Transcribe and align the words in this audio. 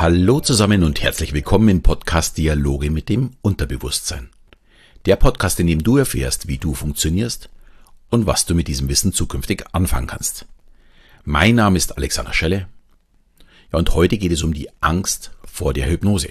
Hallo 0.00 0.38
zusammen 0.38 0.84
und 0.84 1.02
herzlich 1.02 1.32
willkommen 1.32 1.68
im 1.68 1.82
Podcast 1.82 2.38
Dialoge 2.38 2.88
mit 2.88 3.08
dem 3.08 3.32
Unterbewusstsein. 3.42 4.28
Der 5.06 5.16
Podcast, 5.16 5.58
in 5.58 5.66
dem 5.66 5.82
du 5.82 5.96
erfährst, 5.96 6.46
wie 6.46 6.56
du 6.56 6.72
funktionierst 6.72 7.48
und 8.08 8.24
was 8.24 8.46
du 8.46 8.54
mit 8.54 8.68
diesem 8.68 8.88
Wissen 8.88 9.12
zukünftig 9.12 9.64
anfangen 9.72 10.06
kannst. 10.06 10.46
Mein 11.24 11.56
Name 11.56 11.76
ist 11.76 11.96
Alexander 11.96 12.32
Schelle. 12.32 12.68
Ja, 13.72 13.80
und 13.80 13.92
heute 13.92 14.18
geht 14.18 14.30
es 14.30 14.44
um 14.44 14.54
die 14.54 14.68
Angst 14.80 15.32
vor 15.44 15.74
der 15.74 15.90
Hypnose. 15.90 16.28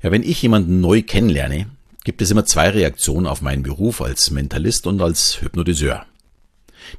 Ja, 0.00 0.12
wenn 0.12 0.22
ich 0.22 0.40
jemanden 0.42 0.80
neu 0.80 1.02
kennenlerne, 1.02 1.66
gibt 2.04 2.22
es 2.22 2.30
immer 2.30 2.44
zwei 2.44 2.70
Reaktionen 2.70 3.26
auf 3.26 3.42
meinen 3.42 3.64
Beruf 3.64 4.00
als 4.00 4.30
Mentalist 4.30 4.86
und 4.86 5.02
als 5.02 5.42
Hypnotiseur. 5.42 6.06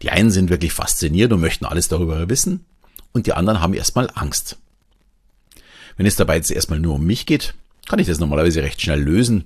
Die 0.02 0.10
einen 0.10 0.32
sind 0.32 0.50
wirklich 0.50 0.74
fasziniert 0.74 1.32
und 1.32 1.40
möchten 1.40 1.64
alles 1.64 1.88
darüber 1.88 2.28
wissen 2.28 2.66
und 3.14 3.28
die 3.28 3.34
anderen 3.34 3.62
haben 3.62 3.74
erstmal 3.74 4.10
Angst. 4.14 4.58
Wenn 5.96 6.06
es 6.06 6.16
dabei 6.16 6.36
jetzt 6.36 6.52
erstmal 6.52 6.80
nur 6.80 6.96
um 6.96 7.06
mich 7.06 7.26
geht, 7.26 7.54
kann 7.88 8.00
ich 8.00 8.08
das 8.08 8.20
normalerweise 8.20 8.64
recht 8.64 8.82
schnell 8.82 9.02
lösen. 9.02 9.46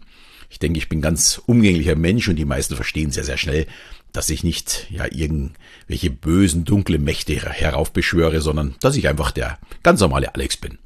Ich 0.49 0.59
denke, 0.59 0.77
ich 0.77 0.89
bin 0.89 1.01
ganz 1.01 1.41
umgänglicher 1.45 1.95
Mensch 1.95 2.27
und 2.29 2.37
die 2.37 2.45
meisten 2.45 2.75
verstehen 2.75 3.11
sehr, 3.11 3.25
sehr 3.25 3.37
schnell, 3.37 3.67
dass 4.13 4.29
ich 4.29 4.43
nicht 4.43 4.87
ja 4.89 5.05
irgendwelche 5.11 6.09
bösen, 6.09 6.63
dunkle 6.63 6.99
Mächte 6.99 7.35
heraufbeschwöre, 7.35 8.39
sondern 8.41 8.75
dass 8.79 8.95
ich 8.95 9.07
einfach 9.07 9.31
der 9.31 9.59
ganz 9.83 9.99
normale 9.99 10.33
Alex 10.33 10.57
bin, 10.57 10.77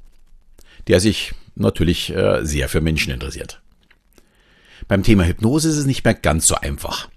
der 0.87 0.99
sich 0.99 1.33
natürlich 1.55 2.09
äh, 2.15 2.43
sehr 2.43 2.69
für 2.69 2.81
Menschen 2.81 3.13
interessiert. 3.13 3.61
Beim 4.87 5.03
Thema 5.03 5.25
Hypnose 5.25 5.69
ist 5.69 5.77
es 5.77 5.85
nicht 5.85 6.03
mehr 6.03 6.15
ganz 6.15 6.47
so 6.47 6.55
einfach. 6.55 7.09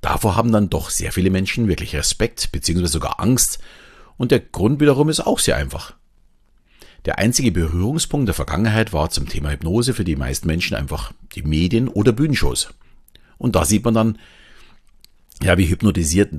Davor 0.00 0.36
haben 0.36 0.52
dann 0.52 0.70
doch 0.70 0.88
sehr 0.88 1.12
viele 1.12 1.28
Menschen 1.28 1.68
wirklich 1.68 1.94
Respekt 1.94 2.50
bzw. 2.52 2.86
sogar 2.86 3.20
Angst 3.20 3.58
und 4.20 4.32
der 4.32 4.40
Grund 4.40 4.80
wiederum 4.80 5.08
ist 5.08 5.20
auch 5.20 5.38
sehr 5.38 5.56
einfach. 5.56 5.94
Der 7.06 7.18
einzige 7.18 7.52
Berührungspunkt 7.52 8.28
der 8.28 8.34
Vergangenheit 8.34 8.92
war 8.92 9.08
zum 9.08 9.26
Thema 9.26 9.50
Hypnose 9.50 9.94
für 9.94 10.04
die 10.04 10.14
meisten 10.14 10.46
Menschen 10.46 10.76
einfach 10.76 11.14
die 11.34 11.42
Medien 11.42 11.88
oder 11.88 12.12
Bühnenshows. 12.12 12.68
Und 13.38 13.56
da 13.56 13.64
sieht 13.64 13.82
man 13.82 13.94
dann, 13.94 14.18
ja, 15.42 15.56
wie 15.56 15.70
hypnotisiert 15.70 16.34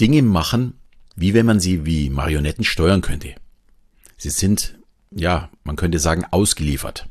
Dinge 0.00 0.22
machen, 0.22 0.78
wie 1.16 1.34
wenn 1.34 1.44
man 1.44 1.60
sie 1.60 1.84
wie 1.84 2.08
Marionetten 2.08 2.64
steuern 2.64 3.02
könnte. 3.02 3.34
Sie 4.16 4.30
sind, 4.30 4.78
ja, 5.10 5.50
man 5.64 5.76
könnte 5.76 5.98
sagen, 5.98 6.24
ausgeliefert. 6.30 7.10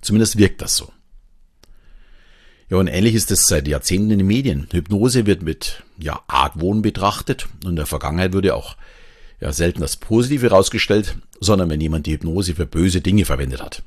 Zumindest 0.00 0.38
wirkt 0.38 0.62
das 0.62 0.74
so. 0.74 0.90
Ja, 2.70 2.78
und 2.78 2.86
ähnlich 2.86 3.14
ist 3.14 3.30
es 3.30 3.44
seit 3.44 3.68
Jahrzehnten 3.68 4.12
in 4.12 4.20
den 4.20 4.26
Medien. 4.26 4.68
Hypnose 4.72 5.26
wird 5.26 5.42
mit, 5.42 5.82
ja, 5.98 6.22
Argwohn 6.28 6.80
betrachtet 6.80 7.46
und 7.62 7.72
in 7.72 7.76
der 7.76 7.84
Vergangenheit 7.84 8.32
wurde 8.32 8.54
auch 8.54 8.76
ja 9.40 9.52
selten 9.52 9.80
das 9.80 9.96
Positive 9.96 10.50
herausgestellt, 10.50 11.16
sondern 11.40 11.70
wenn 11.70 11.80
jemand 11.80 12.06
die 12.06 12.12
Hypnose 12.12 12.54
für 12.54 12.66
böse 12.66 13.00
Dinge 13.00 13.24
verwendet 13.24 13.62
hat. 13.62 13.82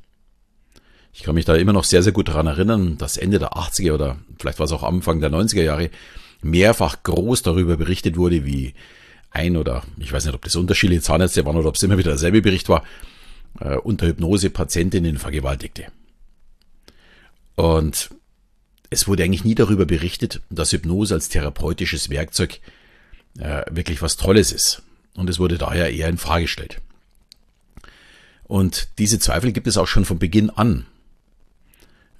Ich 1.13 1.21
kann 1.21 1.35
mich 1.35 1.45
da 1.45 1.55
immer 1.55 1.73
noch 1.73 1.83
sehr, 1.83 2.01
sehr 2.01 2.11
gut 2.11 2.27
daran 2.27 2.47
erinnern, 2.47 2.97
dass 2.97 3.17
Ende 3.17 3.37
der 3.37 3.53
80er 3.53 3.93
oder 3.93 4.17
vielleicht 4.39 4.57
war 4.57 4.65
es 4.65 4.71
auch 4.71 4.81
Anfang 4.81 5.19
der 5.19 5.31
90er 5.31 5.61
Jahre 5.61 5.91
mehrfach 6.41 7.03
groß 7.03 7.43
darüber 7.43 7.77
berichtet 7.77 8.17
wurde, 8.17 8.45
wie 8.45 8.73
ein 9.29 9.55
oder 9.55 9.83
ich 9.99 10.11
weiß 10.11 10.25
nicht, 10.25 10.33
ob 10.33 10.43
das 10.43 10.55
unterschiedliche 10.55 11.01
Zahnärzte 11.01 11.45
waren 11.45 11.55
oder 11.55 11.69
ob 11.69 11.75
es 11.75 11.83
immer 11.83 11.97
wieder 11.97 12.11
derselbe 12.11 12.41
Bericht 12.41 12.67
war, 12.67 12.83
äh, 13.59 13.77
unter 13.77 14.07
Hypnose 14.07 14.49
Patientinnen 14.49 15.17
vergewaltigte. 15.17 15.85
Und 17.55 18.09
es 18.89 19.07
wurde 19.07 19.23
eigentlich 19.23 19.45
nie 19.45 19.55
darüber 19.55 19.85
berichtet, 19.85 20.41
dass 20.49 20.71
Hypnose 20.71 21.13
als 21.13 21.29
therapeutisches 21.29 22.09
Werkzeug 22.09 22.59
äh, 23.37 23.63
wirklich 23.69 24.01
was 24.01 24.17
Tolles 24.17 24.51
ist. 24.51 24.81
Und 25.15 25.29
es 25.29 25.39
wurde 25.39 25.57
daher 25.57 25.91
eher 25.91 26.09
in 26.09 26.17
Frage 26.17 26.43
gestellt. 26.43 26.81
Und 28.43 28.89
diese 28.97 29.19
Zweifel 29.19 29.51
gibt 29.51 29.67
es 29.67 29.77
auch 29.77 29.87
schon 29.87 30.05
von 30.05 30.19
Beginn 30.19 30.49
an. 30.49 30.85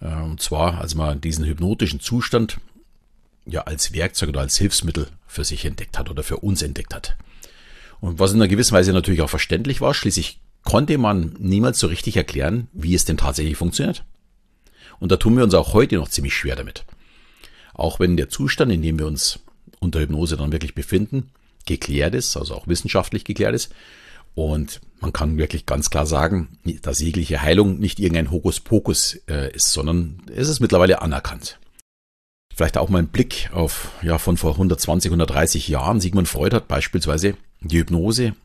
Äh, 0.01 0.15
und 0.21 0.41
zwar, 0.41 0.79
als 0.79 0.95
man 0.95 1.21
diesen 1.21 1.45
hypnotischen 1.45 1.99
Zustand 1.99 2.59
ja 3.45 3.61
als 3.61 3.93
Werkzeug 3.93 4.29
oder 4.29 4.41
als 4.41 4.57
Hilfsmittel 4.57 5.07
für 5.27 5.43
sich 5.43 5.65
entdeckt 5.65 5.97
hat 5.97 6.09
oder 6.09 6.23
für 6.23 6.37
uns 6.37 6.61
entdeckt 6.61 6.93
hat. 6.93 7.15
Und 7.99 8.19
was 8.19 8.31
in 8.31 8.37
einer 8.37 8.47
gewissen 8.47 8.73
Weise 8.73 8.93
natürlich 8.93 9.21
auch 9.21 9.29
verständlich 9.29 9.81
war, 9.81 9.93
schließlich 9.93 10.39
konnte 10.63 10.97
man 10.97 11.35
niemals 11.39 11.79
so 11.79 11.87
richtig 11.87 12.15
erklären, 12.17 12.67
wie 12.73 12.95
es 12.95 13.05
denn 13.05 13.17
tatsächlich 13.17 13.57
funktioniert. 13.57 14.03
Und 14.99 15.11
da 15.11 15.17
tun 15.17 15.35
wir 15.35 15.43
uns 15.43 15.53
auch 15.53 15.73
heute 15.73 15.95
noch 15.95 16.09
ziemlich 16.09 16.35
schwer 16.35 16.55
damit. 16.55 16.85
Auch 17.73 17.99
wenn 17.99 18.17
der 18.17 18.29
Zustand, 18.29 18.71
in 18.71 18.81
dem 18.81 18.99
wir 18.99 19.07
uns 19.07 19.39
unter 19.79 19.99
Hypnose 19.99 20.37
dann 20.37 20.51
wirklich 20.51 20.75
befinden, 20.75 21.31
geklärt 21.65 22.15
ist, 22.15 22.37
also 22.37 22.55
auch 22.55 22.67
wissenschaftlich 22.67 23.23
geklärt 23.23 23.55
ist. 23.55 23.71
Und 24.35 24.81
man 24.99 25.13
kann 25.13 25.37
wirklich 25.37 25.65
ganz 25.65 25.89
klar 25.89 26.05
sagen, 26.05 26.57
dass 26.81 26.99
jegliche 26.99 27.41
Heilung 27.41 27.79
nicht 27.79 27.99
irgendein 27.99 28.31
Hokuspokus 28.31 29.21
äh, 29.29 29.51
ist, 29.53 29.71
sondern 29.71 30.23
es 30.33 30.49
ist 30.49 30.59
mittlerweile 30.59 31.01
anerkannt. 31.01 31.59
Vielleicht 32.55 32.77
auch 32.77 32.89
mal 32.89 32.99
ein 32.99 33.07
Blick 33.07 33.49
auf, 33.53 33.91
ja, 34.01 34.17
von 34.17 34.37
vor 34.37 34.53
120, 34.53 35.09
130 35.09 35.67
Jahren. 35.67 35.99
Sigmund 35.99 36.27
Freud 36.27 36.55
hat 36.55 36.67
beispielsweise 36.67 37.35
die 37.61 37.79
Hypnose 37.79 38.35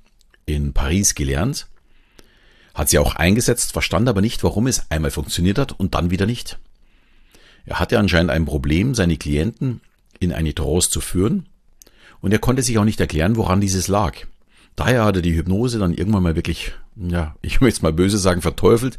in 0.47 0.73
Paris 0.73 1.15
gelernt 1.15 1.69
hat 2.79 2.89
sie 2.89 3.01
auch 3.01 3.17
eingesetzt, 3.17 3.73
verstand 3.73 4.09
aber 4.09 4.21
nicht, 4.21 4.45
warum 4.45 4.69
es 4.69 4.89
einmal 4.89 5.11
funktioniert 5.11 5.59
hat 5.59 5.73
und 5.73 5.97
dann 5.97 6.13
wieder 6.13 6.27
nicht. 6.27 6.61
Er 7.67 7.81
hatte 7.81 7.99
anscheinend 7.99 8.31
ein 8.31 8.45
Problem, 8.45 8.95
seine 8.95 9.17
Klienten 9.17 9.81
in 10.21 10.33
eine 10.33 10.55
Trance 10.55 10.89
zu 10.89 11.01
führen 11.01 11.49
und 12.21 12.33
er 12.33 12.39
konnte 12.39 12.63
sich 12.63 12.79
auch 12.79 12.85
nicht 12.85 13.01
erklären, 13.01 13.37
woran 13.37 13.61
dieses 13.61 13.89
lag. 13.89 14.15
Daher 14.77 15.05
hat 15.05 15.17
er 15.17 15.23
die 15.23 15.35
Hypnose 15.35 15.79
dann 15.79 15.95
irgendwann 15.95 16.23
mal 16.23 16.37
wirklich, 16.37 16.73
ja, 16.97 17.35
ich 17.43 17.61
möchte 17.61 17.79
es 17.79 17.83
mal 17.83 17.93
böse 17.93 18.19
sagen, 18.19 18.43
verteufelt 18.43 18.97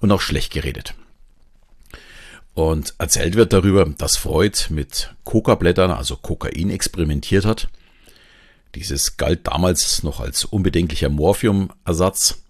und 0.00 0.12
auch 0.12 0.20
schlecht 0.20 0.52
geredet. 0.52 0.94
Und 2.54 2.94
erzählt 2.98 3.34
wird 3.34 3.52
darüber, 3.52 3.84
dass 3.84 4.16
Freud 4.16 4.58
mit 4.70 5.14
Coca-Blättern, 5.24 5.90
also 5.90 6.16
Kokain, 6.16 6.70
experimentiert 6.70 7.44
hat. 7.44 7.68
Dieses 8.74 9.16
galt 9.16 9.46
damals 9.46 10.02
noch 10.02 10.20
als 10.20 10.44
unbedenklicher 10.44 11.08
Morphiumersatz 11.08 12.42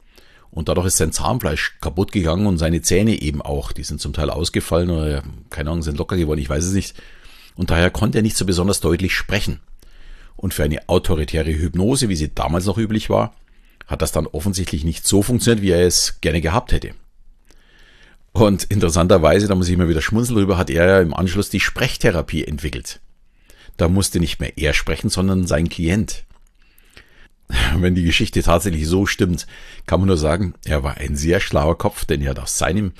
und 0.50 0.68
dadurch 0.68 0.86
ist 0.86 0.96
sein 0.96 1.12
Zahnfleisch 1.12 1.76
kaputt 1.80 2.12
gegangen 2.12 2.46
und 2.46 2.58
seine 2.58 2.80
Zähne 2.80 3.20
eben 3.20 3.42
auch. 3.42 3.72
Die 3.72 3.84
sind 3.84 4.00
zum 4.00 4.12
Teil 4.12 4.30
ausgefallen 4.30 4.90
oder, 4.90 5.22
keine 5.50 5.70
Ahnung, 5.70 5.82
sind 5.82 5.98
locker 5.98 6.16
geworden, 6.16 6.40
ich 6.40 6.48
weiß 6.48 6.64
es 6.64 6.72
nicht. 6.72 6.94
Und 7.56 7.70
daher 7.70 7.90
konnte 7.90 8.18
er 8.18 8.22
nicht 8.22 8.36
so 8.36 8.46
besonders 8.46 8.80
deutlich 8.80 9.14
sprechen. 9.14 9.60
Und 10.36 10.54
für 10.54 10.64
eine 10.64 10.88
autoritäre 10.88 11.52
Hypnose, 11.52 12.08
wie 12.08 12.16
sie 12.16 12.34
damals 12.34 12.66
noch 12.66 12.78
üblich 12.78 13.08
war, 13.10 13.34
hat 13.86 14.02
das 14.02 14.12
dann 14.12 14.26
offensichtlich 14.26 14.84
nicht 14.84 15.06
so 15.06 15.22
funktioniert, 15.22 15.62
wie 15.62 15.70
er 15.70 15.86
es 15.86 16.20
gerne 16.20 16.40
gehabt 16.40 16.72
hätte. 16.72 16.92
Und 18.32 18.64
interessanterweise, 18.64 19.48
da 19.48 19.54
muss 19.54 19.68
ich 19.68 19.74
immer 19.74 19.88
wieder 19.88 20.02
schmunzeln 20.02 20.36
drüber, 20.36 20.58
hat 20.58 20.68
er 20.68 20.86
ja 20.86 21.00
im 21.00 21.14
Anschluss 21.14 21.48
die 21.48 21.60
Sprechtherapie 21.60 22.44
entwickelt. 22.44 23.00
Da 23.78 23.88
musste 23.88 24.20
nicht 24.20 24.40
mehr 24.40 24.58
er 24.58 24.74
sprechen, 24.74 25.08
sondern 25.08 25.46
sein 25.46 25.68
Klient. 25.68 26.24
wenn 27.76 27.94
die 27.94 28.02
Geschichte 28.02 28.42
tatsächlich 28.42 28.86
so 28.86 29.06
stimmt, 29.06 29.46
kann 29.86 30.00
man 30.00 30.08
nur 30.08 30.18
sagen, 30.18 30.54
er 30.64 30.82
war 30.82 30.96
ein 30.96 31.16
sehr 31.16 31.40
schlauer 31.40 31.78
Kopf, 31.78 32.04
denn 32.04 32.22
er 32.22 32.30
hat 32.30 32.38
aus 32.38 32.58
seinem, 32.58 32.92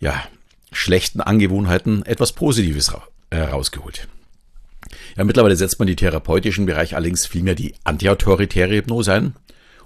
ja, 0.00 0.22
schlechten 0.70 1.20
Angewohnheiten 1.20 2.04
etwas 2.06 2.32
Positives 2.32 2.92
herausgeholt. 3.30 4.08
Ja, 5.16 5.24
mittlerweile 5.24 5.56
setzt 5.56 5.78
man 5.78 5.88
die 5.88 5.96
therapeutischen 5.96 6.66
Bereich 6.66 6.96
allerdings 6.96 7.26
vielmehr 7.26 7.54
die 7.54 7.74
antiautoritäre 7.84 8.76
Hypnose 8.76 9.12
ein 9.12 9.34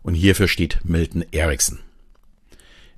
und 0.03 0.15
hierfür 0.15 0.47
steht 0.47 0.81
Milton 0.85 1.25
Erickson. 1.33 1.81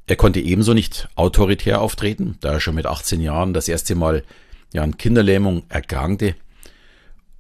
Er 0.06 0.16
konnte 0.16 0.40
ebenso 0.40 0.74
nicht 0.74 1.08
autoritär 1.16 1.80
auftreten, 1.80 2.36
da 2.40 2.52
er 2.52 2.60
schon 2.60 2.74
mit 2.74 2.86
18 2.86 3.20
Jahren 3.20 3.52
das 3.52 3.68
erste 3.68 3.94
Mal 3.94 4.24
ja, 4.72 4.82
an 4.82 4.96
Kinderlähmung 4.96 5.64
erkrankte 5.68 6.34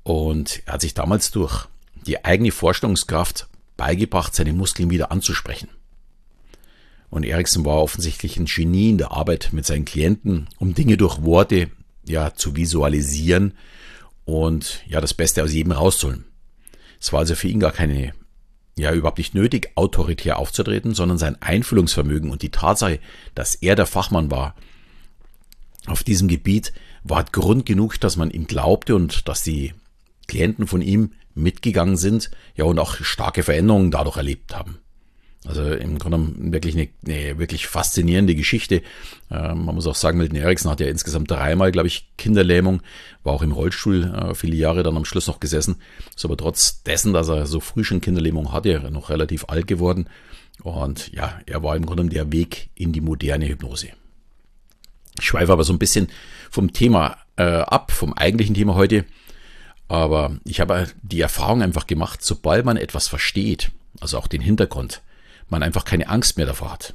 und 0.02 0.62
er 0.64 0.74
hat 0.74 0.80
sich 0.80 0.94
damals 0.94 1.30
durch 1.30 1.66
die 2.06 2.24
eigene 2.24 2.50
Vorstellungskraft 2.50 3.46
beigebracht, 3.76 4.34
seine 4.34 4.54
Muskeln 4.54 4.88
wieder 4.88 5.12
anzusprechen. 5.12 5.68
Und 7.10 7.24
Ericsson 7.24 7.64
war 7.66 7.82
offensichtlich 7.82 8.38
ein 8.38 8.46
Genie 8.46 8.90
in 8.90 8.98
der 8.98 9.12
Arbeit 9.12 9.50
mit 9.52 9.66
seinen 9.66 9.84
Klienten, 9.84 10.48
um 10.58 10.74
Dinge 10.74 10.96
durch 10.96 11.22
Worte 11.22 11.70
ja 12.06 12.34
zu 12.34 12.56
visualisieren 12.56 13.52
und 14.28 14.82
ja 14.86 15.00
das 15.00 15.14
Beste 15.14 15.42
aus 15.42 15.54
jedem 15.54 15.72
rauszuholen. 15.72 16.26
Es 17.00 17.14
war 17.14 17.20
also 17.20 17.34
für 17.34 17.48
ihn 17.48 17.60
gar 17.60 17.72
keine 17.72 18.12
ja 18.76 18.92
überhaupt 18.92 19.16
nicht 19.16 19.34
nötig, 19.34 19.70
autoritär 19.74 20.38
aufzutreten, 20.38 20.94
sondern 20.94 21.16
sein 21.16 21.40
Einfühlungsvermögen 21.40 22.30
und 22.30 22.42
die 22.42 22.50
Tatsache, 22.50 23.00
dass 23.34 23.54
er 23.54 23.74
der 23.74 23.86
Fachmann 23.86 24.30
war 24.30 24.54
auf 25.86 26.04
diesem 26.04 26.28
Gebiet, 26.28 26.74
war 27.04 27.24
Grund 27.24 27.64
genug, 27.64 27.98
dass 28.00 28.16
man 28.16 28.30
ihm 28.30 28.46
glaubte 28.46 28.94
und 28.94 29.26
dass 29.28 29.42
die 29.42 29.72
Klienten 30.26 30.66
von 30.66 30.82
ihm 30.82 31.12
mitgegangen 31.34 31.96
sind, 31.96 32.30
ja 32.54 32.66
und 32.66 32.78
auch 32.78 32.96
starke 32.96 33.42
Veränderungen 33.42 33.90
dadurch 33.90 34.18
erlebt 34.18 34.54
haben. 34.54 34.78
Also 35.46 35.72
im 35.72 35.98
Grunde 35.98 36.52
wirklich 36.52 36.74
eine, 36.74 36.88
eine 37.06 37.38
wirklich 37.38 37.68
faszinierende 37.68 38.34
Geschichte. 38.34 38.82
Ähm, 39.30 39.64
man 39.64 39.74
muss 39.76 39.86
auch 39.86 39.94
sagen, 39.94 40.18
Milton 40.18 40.36
Erickson 40.36 40.70
hat 40.70 40.80
ja 40.80 40.88
insgesamt 40.88 41.30
dreimal, 41.30 41.70
glaube 41.70 41.86
ich, 41.86 42.08
Kinderlähmung, 42.18 42.82
war 43.22 43.34
auch 43.34 43.42
im 43.42 43.52
Rollstuhl 43.52 44.04
äh, 44.04 44.34
viele 44.34 44.56
Jahre 44.56 44.82
dann 44.82 44.96
am 44.96 45.04
Schluss 45.04 45.28
noch 45.28 45.38
gesessen. 45.38 45.76
Ist 46.14 46.24
aber 46.24 46.36
trotz 46.36 46.82
dessen, 46.82 47.12
dass 47.12 47.28
er 47.28 47.46
so 47.46 47.60
früh 47.60 47.84
schon 47.84 48.00
Kinderlähmung 48.00 48.52
hatte, 48.52 48.90
noch 48.90 49.10
relativ 49.10 49.44
alt 49.48 49.68
geworden 49.68 50.08
Und 50.62 51.12
ja, 51.12 51.38
er 51.46 51.62
war 51.62 51.76
im 51.76 51.86
Grunde 51.86 52.08
der 52.08 52.32
Weg 52.32 52.70
in 52.74 52.92
die 52.92 53.00
moderne 53.00 53.48
Hypnose. 53.48 53.88
Ich 55.20 55.26
schweife 55.26 55.52
aber 55.52 55.64
so 55.64 55.72
ein 55.72 55.78
bisschen 55.78 56.08
vom 56.50 56.72
Thema 56.72 57.16
äh, 57.36 57.42
ab, 57.42 57.92
vom 57.92 58.12
eigentlichen 58.12 58.54
Thema 58.54 58.74
heute. 58.74 59.04
Aber 59.86 60.36
ich 60.44 60.60
habe 60.60 60.88
die 61.02 61.20
Erfahrung 61.20 61.62
einfach 61.62 61.86
gemacht, 61.86 62.22
sobald 62.22 62.64
man 62.64 62.76
etwas 62.76 63.08
versteht, 63.08 63.70
also 64.00 64.18
auch 64.18 64.26
den 64.26 64.42
Hintergrund, 64.42 65.00
man 65.50 65.62
einfach 65.62 65.84
keine 65.84 66.08
Angst 66.08 66.36
mehr 66.36 66.46
davor 66.46 66.72
hat. 66.72 66.94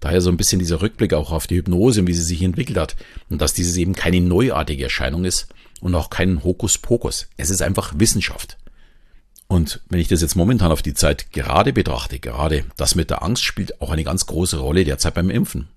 Daher 0.00 0.20
so 0.20 0.30
ein 0.30 0.36
bisschen 0.36 0.58
dieser 0.58 0.82
Rückblick 0.82 1.14
auch 1.14 1.32
auf 1.32 1.46
die 1.46 1.56
Hypnose 1.56 2.00
und 2.00 2.06
wie 2.06 2.14
sie 2.14 2.22
sich 2.22 2.42
entwickelt 2.42 2.78
hat 2.78 2.96
und 3.30 3.40
dass 3.40 3.54
dieses 3.54 3.76
eben 3.76 3.94
keine 3.94 4.20
neuartige 4.20 4.84
Erscheinung 4.84 5.24
ist 5.24 5.48
und 5.80 5.94
auch 5.94 6.10
kein 6.10 6.44
Hokuspokus. 6.44 7.28
Es 7.36 7.50
ist 7.50 7.62
einfach 7.62 7.94
Wissenschaft. 7.96 8.58
Und 9.46 9.80
wenn 9.88 10.00
ich 10.00 10.08
das 10.08 10.22
jetzt 10.22 10.36
momentan 10.36 10.72
auf 10.72 10.82
die 10.82 10.94
Zeit 10.94 11.30
gerade 11.32 11.72
betrachte, 11.72 12.18
gerade 12.18 12.64
das 12.76 12.94
mit 12.94 13.10
der 13.10 13.22
Angst 13.22 13.44
spielt 13.44 13.80
auch 13.80 13.90
eine 13.90 14.04
ganz 14.04 14.26
große 14.26 14.58
Rolle 14.58 14.84
derzeit 14.84 15.14
beim 15.14 15.30
Impfen. 15.30 15.68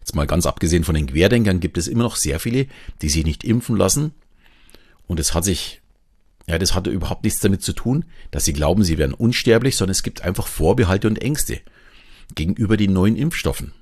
Jetzt 0.00 0.14
mal 0.14 0.26
ganz 0.26 0.46
abgesehen 0.46 0.84
von 0.84 0.94
den 0.94 1.06
Querdenkern 1.06 1.60
gibt 1.60 1.78
es 1.78 1.88
immer 1.88 2.02
noch 2.02 2.16
sehr 2.16 2.40
viele, 2.40 2.66
die 3.00 3.08
sich 3.08 3.24
nicht 3.24 3.44
impfen 3.44 3.76
lassen. 3.76 4.12
Und 5.06 5.20
es 5.20 5.34
hat 5.34 5.44
sich, 5.44 5.80
ja, 6.48 6.58
das 6.58 6.74
hatte 6.74 6.90
überhaupt 6.90 7.24
nichts 7.24 7.40
damit 7.40 7.62
zu 7.62 7.74
tun, 7.74 8.06
dass 8.30 8.46
sie 8.46 8.54
glauben, 8.54 8.82
sie 8.82 8.96
wären 8.96 9.12
unsterblich, 9.12 9.76
sondern 9.76 9.92
es 9.92 10.02
gibt 10.02 10.22
einfach 10.22 10.46
Vorbehalte 10.46 11.06
und 11.06 11.20
Ängste 11.20 11.60
gegenüber 12.34 12.78
den 12.78 12.94
neuen 12.94 13.16
Impfstoffen. 13.16 13.72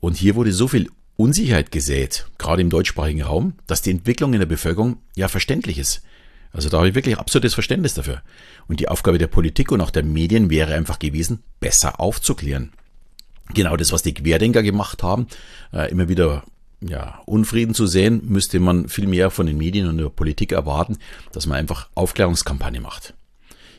Und 0.00 0.16
hier 0.16 0.34
wurde 0.34 0.52
so 0.52 0.66
viel 0.66 0.88
Unsicherheit 1.16 1.70
gesät, 1.70 2.26
gerade 2.38 2.62
im 2.62 2.70
deutschsprachigen 2.70 3.22
Raum, 3.22 3.54
dass 3.66 3.82
die 3.82 3.90
Entwicklung 3.90 4.32
in 4.32 4.38
der 4.38 4.46
Bevölkerung 4.46 4.96
ja 5.14 5.28
verständlich 5.28 5.78
ist. 5.78 6.02
Also 6.52 6.70
da 6.70 6.78
habe 6.78 6.88
ich 6.88 6.94
wirklich 6.94 7.18
absolutes 7.18 7.52
Verständnis 7.52 7.92
dafür. 7.92 8.22
Und 8.66 8.80
die 8.80 8.88
Aufgabe 8.88 9.18
der 9.18 9.26
Politik 9.26 9.70
und 9.70 9.82
auch 9.82 9.90
der 9.90 10.04
Medien 10.04 10.48
wäre 10.48 10.74
einfach 10.74 10.98
gewesen, 10.98 11.42
besser 11.60 12.00
aufzuklären. 12.00 12.72
Genau 13.52 13.76
das, 13.76 13.92
was 13.92 14.02
die 14.02 14.14
Querdenker 14.14 14.62
gemacht 14.62 15.02
haben, 15.02 15.26
äh, 15.72 15.90
immer 15.90 16.08
wieder 16.08 16.44
ja, 16.80 17.20
Unfrieden 17.26 17.74
zu 17.74 17.86
sehen, 17.86 18.22
müsste 18.24 18.60
man 18.60 18.88
viel 18.88 19.06
mehr 19.06 19.30
von 19.30 19.46
den 19.46 19.58
Medien 19.58 19.88
und 19.88 19.98
der 19.98 20.08
Politik 20.08 20.52
erwarten, 20.52 20.98
dass 21.32 21.46
man 21.46 21.58
einfach 21.58 21.88
Aufklärungskampagne 21.94 22.80
macht. 22.80 23.14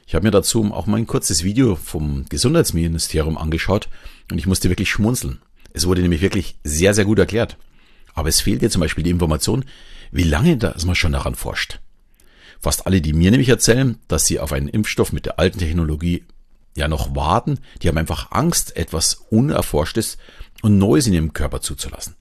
Ich 0.06 0.16
habe 0.16 0.26
mir 0.26 0.32
dazu 0.32 0.64
auch 0.74 0.88
mal 0.88 0.98
ein 0.98 1.08
kurzes 1.08 1.44
Video 1.44 1.76
vom 1.76 2.26
Gesundheitsministerium 2.30 3.38
angeschaut 3.38 3.90
und 4.32 4.38
ich 4.38 4.48
musste 4.48 4.70
wirklich 4.70 4.90
schmunzeln. 4.90 5.40
Es 5.72 5.86
wurde 5.86 6.02
nämlich 6.02 6.22
wirklich 6.22 6.58
sehr, 6.64 6.94
sehr 6.94 7.06
gut 7.06 7.20
erklärt. 7.20 7.58
Aber 8.16 8.28
es 8.28 8.42
fehlt 8.42 8.62
dir 8.62 8.72
zum 8.72 8.82
Beispiel 8.82 9.04
die 9.04 9.12
Information, 9.12 9.66
wie 10.12 10.24
lange 10.24 10.58
das 10.58 10.86
man 10.86 10.96
schon 10.96 11.12
daran 11.12 11.36
forscht. 11.36 11.80
Fast 12.60 12.88
alle, 12.88 13.02
die 13.02 13.14
mir 13.14 13.32
nämlich 13.32 13.50
erzählen, 13.50 14.00
dass 14.08 14.26
sie 14.26 14.40
auf 14.40 14.52
einen 14.52 14.68
Impfstoff 14.68 15.14
mit 15.14 15.26
der 15.26 15.40
alten 15.40 15.60
Technologie 15.60 16.26
ja 16.76 16.88
noch 16.88 17.16
warten, 17.16 17.60
die 17.82 17.88
haben 17.88 17.98
einfach 17.98 18.32
Angst, 18.32 18.76
etwas 18.76 19.14
Unerforschtes 19.30 20.18
und 20.62 20.78
Neues 20.78 21.08
in 21.08 21.14
ihrem 21.14 21.34
Körper 21.34 21.62
zuzulassen. 21.62 22.16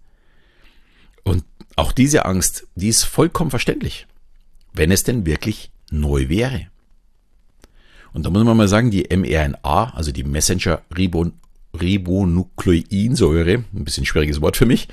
Und 1.29 1.45
auch 1.77 1.93
diese 1.93 2.25
Angst, 2.25 2.67
die 2.75 2.89
ist 2.89 3.05
vollkommen 3.05 3.51
verständlich, 3.51 4.07
wenn 4.73 4.91
es 4.91 5.05
denn 5.05 5.27
wirklich 5.27 5.71
neu 5.91 6.29
wäre. 6.29 6.67
Und 8.13 8.25
da 8.25 8.31
muss 8.31 8.45
man 8.45 8.57
mal 8.57 8.69
sagen, 8.69 8.91
die 8.91 9.07
mRNA, 9.15 9.95
also 9.95 10.11
die 10.11 10.25
Messenger 10.25 10.83
Ribon 10.97 11.35
Ribonukleinsäure, 11.79 13.65
ein 13.75 13.85
bisschen 13.85 14.07
schwieriges 14.07 14.41
Wort 14.41 14.57
für 14.57 14.65
mich, 14.65 14.89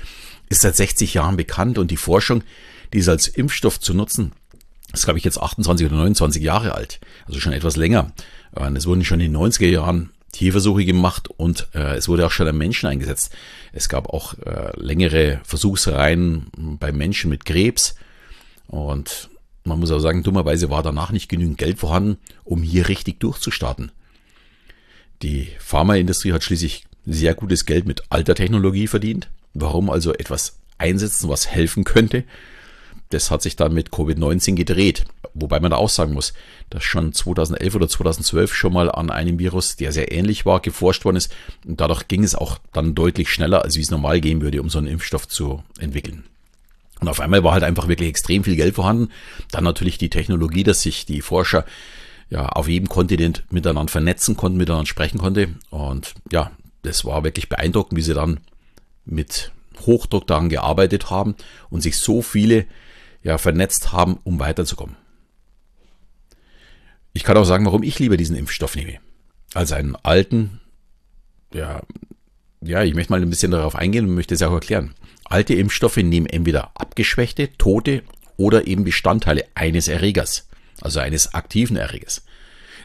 ist 0.50 0.60
seit 0.60 0.76
60 0.76 1.14
Jahren 1.14 1.36
bekannt 1.36 1.78
und 1.78 1.90
die 1.90 1.96
Forschung, 1.96 2.44
diese 2.92 3.10
als 3.10 3.28
Impfstoff 3.28 3.80
zu 3.80 3.94
nutzen, 3.94 4.32
ist, 4.92 5.04
glaube 5.04 5.18
ich, 5.18 5.24
jetzt 5.24 5.40
28 5.40 5.86
oder 5.86 5.96
29 5.96 6.42
Jahre 6.42 6.74
alt, 6.74 7.00
also 7.26 7.40
schon 7.40 7.54
etwas 7.54 7.76
länger. 7.76 8.12
Es 8.74 8.86
wurden 8.86 9.04
schon 9.04 9.20
in 9.20 9.32
den 9.32 9.40
90er 9.40 9.68
Jahren 9.68 10.10
Tierversuche 10.36 10.84
gemacht 10.84 11.28
und 11.28 11.68
äh, 11.74 11.96
es 11.96 12.08
wurde 12.08 12.26
auch 12.26 12.30
schon 12.30 12.46
an 12.46 12.58
Menschen 12.58 12.86
eingesetzt. 12.86 13.34
Es 13.72 13.88
gab 13.88 14.10
auch 14.10 14.34
äh, 14.38 14.70
längere 14.76 15.40
Versuchsreihen 15.44 16.46
bei 16.78 16.92
Menschen 16.92 17.30
mit 17.30 17.46
Krebs 17.46 17.94
und 18.66 19.30
man 19.64 19.80
muss 19.80 19.90
auch 19.90 19.98
sagen, 19.98 20.22
dummerweise 20.22 20.68
war 20.70 20.82
danach 20.82 21.10
nicht 21.10 21.28
genügend 21.28 21.58
Geld 21.58 21.78
vorhanden, 21.78 22.18
um 22.44 22.62
hier 22.62 22.88
richtig 22.88 23.18
durchzustarten. 23.18 23.90
Die 25.22 25.48
Pharmaindustrie 25.58 26.32
hat 26.32 26.44
schließlich 26.44 26.84
sehr 27.06 27.34
gutes 27.34 27.64
Geld 27.64 27.86
mit 27.86 28.02
alter 28.10 28.34
Technologie 28.34 28.86
verdient. 28.88 29.30
Warum 29.54 29.88
also 29.88 30.12
etwas 30.12 30.58
einsetzen, 30.76 31.30
was 31.30 31.48
helfen 31.48 31.84
könnte? 31.84 32.24
Das 33.10 33.30
hat 33.30 33.42
sich 33.42 33.56
dann 33.56 33.72
mit 33.72 33.90
Covid-19 33.90 34.54
gedreht. 34.54 35.04
Wobei 35.34 35.60
man 35.60 35.70
da 35.70 35.76
auch 35.76 35.90
sagen 35.90 36.14
muss, 36.14 36.32
dass 36.70 36.82
schon 36.82 37.12
2011 37.12 37.74
oder 37.74 37.88
2012 37.88 38.54
schon 38.54 38.72
mal 38.72 38.90
an 38.90 39.10
einem 39.10 39.38
Virus, 39.38 39.76
der 39.76 39.92
sehr 39.92 40.10
ähnlich 40.10 40.46
war, 40.46 40.60
geforscht 40.60 41.04
worden 41.04 41.16
ist. 41.16 41.32
Und 41.66 41.80
dadurch 41.80 42.08
ging 42.08 42.24
es 42.24 42.34
auch 42.34 42.58
dann 42.72 42.94
deutlich 42.94 43.30
schneller, 43.30 43.62
als 43.62 43.76
wie 43.76 43.82
es 43.82 43.90
normal 43.90 44.20
gehen 44.20 44.40
würde, 44.40 44.62
um 44.62 44.70
so 44.70 44.78
einen 44.78 44.86
Impfstoff 44.86 45.28
zu 45.28 45.62
entwickeln. 45.78 46.24
Und 47.00 47.08
auf 47.08 47.20
einmal 47.20 47.44
war 47.44 47.52
halt 47.52 47.64
einfach 47.64 47.88
wirklich 47.88 48.08
extrem 48.08 48.44
viel 48.44 48.56
Geld 48.56 48.74
vorhanden. 48.74 49.10
Dann 49.50 49.64
natürlich 49.64 49.98
die 49.98 50.10
Technologie, 50.10 50.64
dass 50.64 50.82
sich 50.82 51.04
die 51.04 51.20
Forscher 51.20 51.64
ja 52.30 52.48
auf 52.48 52.68
jedem 52.68 52.88
Kontinent 52.88 53.44
miteinander 53.50 53.92
vernetzen 53.92 54.36
konnten, 54.36 54.58
miteinander 54.58 54.86
sprechen 54.86 55.18
konnte. 55.18 55.48
Und 55.70 56.14
ja, 56.32 56.50
das 56.82 57.04
war 57.04 57.24
wirklich 57.24 57.48
beeindruckend, 57.48 57.98
wie 57.98 58.02
sie 58.02 58.14
dann 58.14 58.40
mit 59.04 59.52
Hochdruck 59.80 60.26
daran 60.26 60.48
gearbeitet 60.48 61.10
haben 61.10 61.34
und 61.68 61.82
sich 61.82 61.98
so 61.98 62.22
viele 62.22 62.64
ja 63.26 63.38
vernetzt 63.38 63.90
haben, 63.90 64.20
um 64.22 64.38
weiterzukommen. 64.38 64.94
Ich 67.12 67.24
kann 67.24 67.36
auch 67.36 67.44
sagen, 67.44 67.66
warum 67.66 67.82
ich 67.82 67.98
lieber 67.98 68.16
diesen 68.16 68.36
Impfstoff 68.36 68.76
nehme. 68.76 68.98
Als 69.52 69.72
einen 69.72 69.96
alten, 69.96 70.60
ja, 71.52 71.82
ja, 72.60 72.84
ich 72.84 72.94
möchte 72.94 73.12
mal 73.12 73.20
ein 73.20 73.28
bisschen 73.28 73.50
darauf 73.50 73.74
eingehen 73.74 74.06
und 74.06 74.14
möchte 74.14 74.34
es 74.34 74.42
auch 74.42 74.52
erklären. 74.52 74.94
Alte 75.24 75.54
Impfstoffe 75.54 75.96
nehmen 75.96 76.26
entweder 76.26 76.70
abgeschwächte, 76.76 77.50
tote 77.58 78.04
oder 78.36 78.68
eben 78.68 78.84
Bestandteile 78.84 79.44
eines 79.56 79.88
Erregers, 79.88 80.48
also 80.80 81.00
eines 81.00 81.34
aktiven 81.34 81.76
Erregers. 81.76 82.24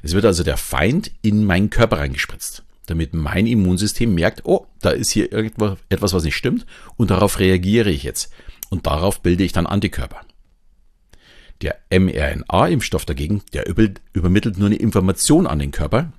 Es 0.01 0.13
wird 0.13 0.25
also 0.25 0.43
der 0.43 0.57
Feind 0.57 1.11
in 1.21 1.45
meinen 1.45 1.69
Körper 1.69 1.99
reingespritzt, 1.99 2.63
damit 2.88 3.13
mein 3.13 3.45
Immunsystem 3.45 4.15
merkt, 4.15 4.43
oh, 4.45 4.65
da 4.81 4.89
ist 4.89 5.11
hier 5.11 5.31
etwas, 5.31 6.13
was 6.13 6.23
nicht 6.23 6.35
stimmt 6.35 6.65
und 6.97 7.11
darauf 7.11 7.38
reagiere 7.38 7.91
ich 7.91 8.01
jetzt 8.01 8.31
und 8.71 8.88
darauf 8.88 9.21
bilde 9.21 9.43
ich 9.43 9.51
dann 9.51 9.67
Antikörper. 9.67 10.21
Der 11.62 11.77
mRNA-Impfstoff 11.91 13.06
dagegen, 13.06 13.44
der 13.53 13.65
übermittelt 14.13 14.58
nur 14.58 14.68
eine 14.68 14.75
Information 14.75 15.46
an 15.46 15.60
den 15.60 15.72
Körper 15.72 16.12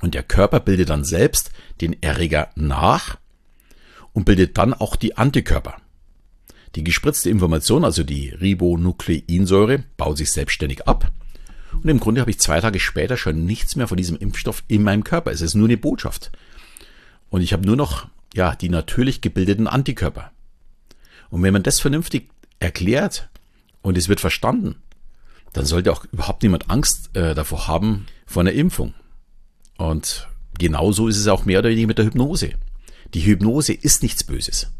und 0.00 0.14
der 0.14 0.22
Körper 0.22 0.60
bildet 0.60 0.88
dann 0.90 1.04
selbst 1.04 1.50
den 1.80 2.02
Erreger 2.02 2.50
nach 2.54 3.18
und 4.12 4.24
bildet 4.24 4.56
dann 4.58 4.74
auch 4.74 4.96
die 4.96 5.16
Antikörper. 5.16 5.76
Die 6.76 6.84
gespritzte 6.84 7.30
Information, 7.30 7.84
also 7.84 8.02
die 8.02 8.30
Ribonukleinsäure, 8.30 9.84
baut 9.96 10.18
sich 10.18 10.30
selbstständig 10.30 10.86
ab. 10.86 11.10
Und 11.72 11.88
im 11.88 12.00
Grunde 12.00 12.20
habe 12.20 12.30
ich 12.30 12.40
zwei 12.40 12.60
Tage 12.60 12.80
später 12.80 13.16
schon 13.16 13.44
nichts 13.44 13.76
mehr 13.76 13.88
von 13.88 13.96
diesem 13.96 14.16
Impfstoff 14.16 14.64
in 14.68 14.82
meinem 14.82 15.04
Körper. 15.04 15.30
Es 15.30 15.40
ist 15.40 15.54
nur 15.54 15.68
eine 15.68 15.76
Botschaft. 15.76 16.30
Und 17.28 17.42
ich 17.42 17.52
habe 17.52 17.66
nur 17.66 17.76
noch, 17.76 18.08
ja, 18.34 18.54
die 18.54 18.68
natürlich 18.68 19.20
gebildeten 19.20 19.66
Antikörper. 19.66 20.32
Und 21.28 21.42
wenn 21.42 21.52
man 21.52 21.62
das 21.62 21.80
vernünftig 21.80 22.28
erklärt 22.58 23.28
und 23.82 23.96
es 23.96 24.08
wird 24.08 24.20
verstanden, 24.20 24.76
dann 25.52 25.64
sollte 25.64 25.92
auch 25.92 26.04
überhaupt 26.12 26.42
niemand 26.42 26.70
Angst 26.70 27.14
äh, 27.16 27.34
davor 27.34 27.66
haben 27.66 28.06
vor 28.26 28.42
einer 28.42 28.52
Impfung. 28.52 28.94
Und 29.78 30.28
genauso 30.58 31.08
ist 31.08 31.16
es 31.16 31.26
auch 31.26 31.44
mehr 31.44 31.58
oder 31.60 31.70
weniger 31.70 31.88
mit 31.88 31.98
der 31.98 32.04
Hypnose. 32.04 32.52
Die 33.14 33.24
Hypnose 33.24 33.72
ist 33.72 34.02
nichts 34.02 34.24
Böses. 34.24 34.72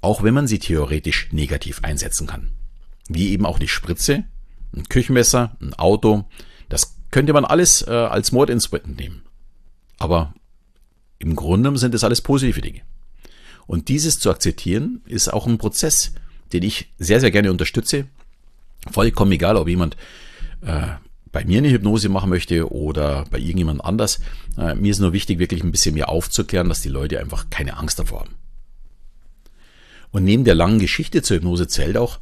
Auch 0.00 0.22
wenn 0.22 0.34
man 0.34 0.46
sie 0.46 0.60
theoretisch 0.60 1.32
negativ 1.32 1.82
einsetzen 1.82 2.26
kann. 2.26 2.52
Wie 3.08 3.30
eben 3.30 3.46
auch 3.46 3.58
die 3.58 3.68
Spritze, 3.68 4.24
ein 4.74 4.88
Küchenmesser, 4.88 5.56
ein 5.60 5.74
Auto. 5.74 6.26
Das 6.68 6.96
könnte 7.10 7.32
man 7.32 7.44
alles 7.44 7.82
äh, 7.86 7.90
als 7.90 8.32
Mordinstrument 8.32 8.96
nehmen. 8.98 9.22
Aber 9.98 10.34
im 11.18 11.34
Grunde 11.34 11.76
sind 11.78 11.94
es 11.94 12.04
alles 12.04 12.20
positive 12.20 12.60
Dinge. 12.60 12.82
Und 13.66 13.88
dieses 13.88 14.18
zu 14.18 14.30
akzeptieren 14.30 15.02
ist 15.06 15.32
auch 15.32 15.46
ein 15.46 15.58
Prozess, 15.58 16.12
den 16.52 16.62
ich 16.62 16.92
sehr, 16.98 17.20
sehr 17.20 17.30
gerne 17.30 17.50
unterstütze. 17.50 18.06
Vollkommen 18.90 19.32
egal, 19.32 19.56
ob 19.56 19.68
jemand 19.68 19.96
äh, 20.62 20.88
bei 21.30 21.44
mir 21.44 21.58
eine 21.58 21.70
Hypnose 21.70 22.08
machen 22.08 22.30
möchte 22.30 22.72
oder 22.72 23.24
bei 23.30 23.38
irgendjemand 23.38 23.84
anders. 23.84 24.20
Äh, 24.56 24.74
mir 24.74 24.90
ist 24.90 25.00
nur 25.00 25.12
wichtig, 25.12 25.38
wirklich 25.38 25.62
ein 25.62 25.72
bisschen 25.72 25.94
mehr 25.94 26.08
aufzuklären, 26.08 26.68
dass 26.68 26.80
die 26.80 26.88
Leute 26.88 27.20
einfach 27.20 27.50
keine 27.50 27.76
Angst 27.76 27.98
davor 27.98 28.20
haben. 28.20 28.34
Und 30.10 30.24
neben 30.24 30.44
der 30.44 30.54
langen 30.54 30.78
Geschichte 30.78 31.22
zur 31.22 31.36
Hypnose 31.36 31.68
zählt 31.68 31.96
auch, 31.96 32.18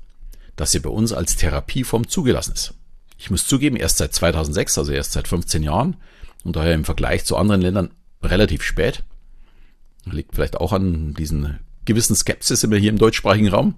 dass 0.57 0.73
sie 0.73 0.81
bei 0.81 0.91
uns 0.91 1.13
als 1.13 1.37
Therapieform 1.37 2.09
zugelassen 2.09 2.53
ist. 2.53 2.75
Ich 3.19 3.31
muss 3.31 3.47
zugeben, 3.47 3.77
erst 3.77 3.99
seit 3.99 4.13
2006, 4.13 4.79
also 4.79 4.93
erst 4.93 5.13
seit 5.13 5.29
15 5.29 5.63
Jahren 5.63 5.97
und 6.45 6.57
daher 6.57 6.75
im 6.75 6.85
Vergleich 6.85 7.25
zu 7.25 7.37
anderen 7.37 7.63
Ländern 7.63 7.91
relativ 8.23 8.63
spät. 8.63 9.03
Liegt 10.05 10.35
vielleicht 10.35 10.57
auch 10.57 10.73
an 10.73 11.15
diesen 11.15 11.59
gewissen 11.85 12.17
Skepsis 12.17 12.65
immer 12.65 12.77
hier 12.77 12.91
im 12.91 12.99
deutschsprachigen 12.99 13.49
Raum. 13.49 13.75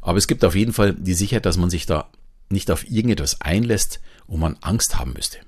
Aber 0.00 0.18
es 0.18 0.26
gibt 0.26 0.44
auf 0.44 0.54
jeden 0.54 0.72
Fall 0.72 0.94
die 0.94 1.14
Sicherheit, 1.14 1.46
dass 1.46 1.56
man 1.56 1.70
sich 1.70 1.86
da 1.86 2.10
nicht 2.48 2.70
auf 2.70 2.90
irgendetwas 2.90 3.40
einlässt, 3.40 4.00
wo 4.26 4.36
man 4.36 4.56
Angst 4.60 4.98
haben 4.98 5.12
müsste. 5.12 5.38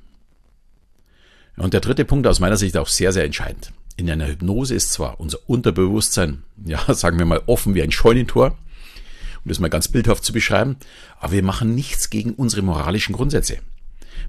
Und 1.56 1.74
der 1.74 1.80
dritte 1.80 2.04
Punkt 2.04 2.26
aus 2.26 2.40
meiner 2.40 2.56
Sicht 2.56 2.76
auch 2.76 2.88
sehr, 2.88 3.12
sehr 3.12 3.24
entscheidend. 3.24 3.72
In 3.96 4.10
einer 4.10 4.28
Hypnose 4.28 4.74
ist 4.74 4.92
zwar 4.92 5.20
unser 5.20 5.38
Unterbewusstsein, 5.48 6.42
ja, 6.64 6.92
sagen 6.94 7.18
wir 7.18 7.26
mal 7.26 7.42
offen 7.46 7.74
wie 7.74 7.82
ein 7.82 7.92
Scheunentor, 7.92 8.58
um 9.44 9.48
das 9.48 9.58
mal 9.58 9.68
ganz 9.68 9.88
bildhaft 9.88 10.24
zu 10.24 10.32
beschreiben, 10.32 10.76
aber 11.20 11.32
wir 11.32 11.42
machen 11.42 11.74
nichts 11.74 12.10
gegen 12.10 12.32
unsere 12.32 12.62
moralischen 12.62 13.14
Grundsätze. 13.14 13.58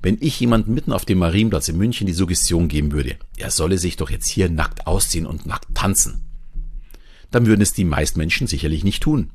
Wenn 0.02 0.18
ich 0.20 0.40
jemanden 0.40 0.74
mitten 0.74 0.92
auf 0.92 1.06
dem 1.06 1.20
Marienplatz 1.20 1.70
in 1.70 1.78
München 1.78 2.08
die 2.08 2.14
Suggestion 2.14 2.68
geben 2.68 2.92
würde, 2.92 3.16
er 3.38 3.52
solle 3.52 3.78
sich 3.78 3.96
doch 3.96 4.10
jetzt 4.10 4.28
hier 4.28 4.50
nackt 4.50 4.86
ausziehen 4.86 5.26
und 5.26 5.46
nackt 5.46 5.74
tanzen, 5.76 6.24
dann 7.32 7.46
würden 7.46 7.62
es 7.62 7.74
die 7.74 7.86
meisten 7.86 8.20
Menschen 8.20 8.48
sicherlich 8.48 8.84
nicht 8.84 9.02
tun, 9.02 9.30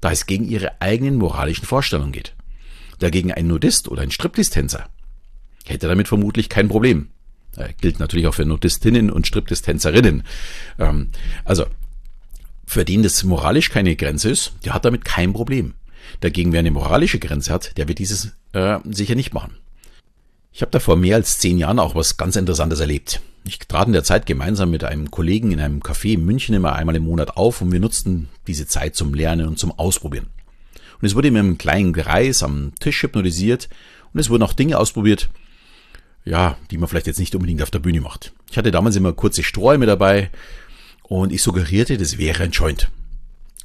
da 0.00 0.10
es 0.10 0.26
gegen 0.26 0.48
ihre 0.48 0.80
eigenen 0.80 1.16
moralischen 1.16 1.66
Vorstellungen 1.66 2.12
geht. 2.12 2.34
Dagegen 2.98 3.32
ein 3.32 3.46
Nudist 3.46 3.88
oder 3.88 4.02
ein 4.02 4.10
Striptease-Tänzer 4.10 4.88
hätte 5.66 5.88
damit 5.88 6.08
vermutlich 6.08 6.48
kein 6.48 6.68
Problem. 6.68 7.08
Äh, 7.56 7.72
gilt 7.80 7.98
natürlich 7.98 8.26
auch 8.26 8.34
für 8.34 8.44
Nudistinnen 8.44 9.10
und 9.10 9.26
Striptease-Tänzerinnen. 9.26 10.22
Ähm, 10.78 11.10
also, 11.44 11.66
für 12.66 12.84
den 12.84 13.02
das 13.02 13.24
moralisch 13.24 13.70
keine 13.70 13.96
Grenze 13.96 14.30
ist, 14.30 14.52
der 14.64 14.74
hat 14.74 14.84
damit 14.84 15.04
kein 15.04 15.32
Problem. 15.32 15.74
Dagegen, 16.20 16.52
wer 16.52 16.60
eine 16.60 16.70
moralische 16.70 17.18
Grenze 17.18 17.52
hat, 17.52 17.76
der 17.76 17.88
wird 17.88 17.98
dieses 17.98 18.32
äh, 18.52 18.78
sicher 18.84 19.14
nicht 19.14 19.34
machen. 19.34 19.56
Ich 20.52 20.62
habe 20.62 20.72
da 20.72 20.80
vor 20.80 20.96
mehr 20.96 21.16
als 21.16 21.38
zehn 21.38 21.58
Jahren 21.58 21.78
auch 21.78 21.94
was 21.94 22.16
ganz 22.16 22.36
Interessantes 22.36 22.80
erlebt. 22.80 23.20
Ich 23.44 23.58
trat 23.60 23.86
in 23.86 23.92
der 23.92 24.04
Zeit 24.04 24.26
gemeinsam 24.26 24.70
mit 24.70 24.84
einem 24.84 25.10
Kollegen 25.10 25.52
in 25.52 25.60
einem 25.60 25.80
Café 25.80 26.14
in 26.14 26.24
München 26.24 26.54
immer 26.54 26.74
einmal 26.74 26.96
im 26.96 27.04
Monat 27.04 27.36
auf 27.36 27.62
und 27.62 27.72
wir 27.72 27.80
nutzten 27.80 28.28
diese 28.46 28.66
Zeit 28.66 28.96
zum 28.96 29.14
Lernen 29.14 29.46
und 29.46 29.58
zum 29.58 29.72
Ausprobieren. 29.78 30.26
Und 31.00 31.06
es 31.06 31.14
wurde 31.14 31.28
in 31.28 31.36
einem 31.36 31.56
kleinen 31.56 31.92
Kreis 31.92 32.42
am 32.42 32.72
Tisch 32.80 33.02
hypnotisiert 33.02 33.68
und 34.12 34.20
es 34.20 34.28
wurden 34.28 34.42
auch 34.42 34.52
Dinge 34.52 34.76
ausprobiert, 34.76 35.30
ja, 36.24 36.58
die 36.70 36.76
man 36.76 36.88
vielleicht 36.88 37.06
jetzt 37.06 37.20
nicht 37.20 37.34
unbedingt 37.34 37.62
auf 37.62 37.70
der 37.70 37.78
Bühne 37.78 38.00
macht. 38.00 38.32
Ich 38.50 38.58
hatte 38.58 38.70
damals 38.70 38.96
immer 38.96 39.12
kurze 39.12 39.42
Sträume 39.42 39.86
dabei 39.86 40.30
und 41.04 41.32
ich 41.32 41.42
suggerierte, 41.42 41.96
das 41.96 42.18
wäre 42.18 42.42
ein 42.42 42.50
Joint. 42.50 42.90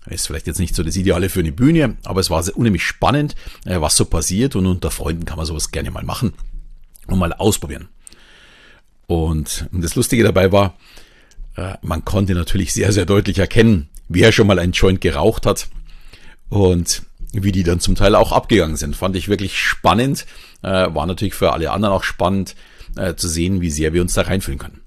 Ist 0.05 0.27
vielleicht 0.27 0.47
jetzt 0.47 0.59
nicht 0.59 0.75
so 0.75 0.83
das 0.83 0.95
Ideale 0.95 1.29
für 1.29 1.39
eine 1.39 1.51
Bühne, 1.51 1.97
aber 2.03 2.21
es 2.21 2.29
war 2.29 2.45
unheimlich 2.55 2.83
spannend, 2.83 3.35
äh, 3.65 3.81
was 3.81 3.97
so 3.97 4.05
passiert 4.05 4.55
und 4.55 4.67
unter 4.67 4.91
Freunden 4.91 5.25
kann 5.25 5.37
man 5.37 5.47
sowas 5.47 5.71
gerne 5.71 5.89
mal 5.89 6.03
machen 6.03 6.33
und 7.07 7.19
mal 7.19 7.33
ausprobieren. 7.33 7.89
Und 9.07 9.67
das 9.71 9.95
Lustige 9.95 10.23
dabei 10.23 10.51
war, 10.51 10.75
äh, 11.55 11.75
man 11.81 12.05
konnte 12.05 12.33
natürlich 12.33 12.73
sehr, 12.73 12.91
sehr 12.91 13.05
deutlich 13.05 13.39
erkennen, 13.39 13.89
wer 14.09 14.31
schon 14.31 14.47
mal 14.47 14.59
ein 14.59 14.71
Joint 14.71 15.01
geraucht 15.01 15.45
hat 15.45 15.67
und 16.49 17.03
wie 17.31 17.51
die 17.51 17.63
dann 17.63 17.79
zum 17.79 17.95
Teil 17.95 18.15
auch 18.15 18.31
abgegangen 18.31 18.77
sind. 18.77 18.95
Fand 18.95 19.15
ich 19.15 19.27
wirklich 19.27 19.59
spannend. 19.59 20.25
Äh, 20.61 20.93
war 20.93 21.05
natürlich 21.05 21.33
für 21.33 21.53
alle 21.53 21.71
anderen 21.71 21.93
auch 21.93 22.03
spannend 22.03 22.55
äh, 22.95 23.15
zu 23.15 23.27
sehen, 23.27 23.61
wie 23.61 23.69
sehr 23.69 23.93
wir 23.93 24.01
uns 24.01 24.13
da 24.13 24.21
reinfühlen 24.23 24.59
können. 24.59 24.81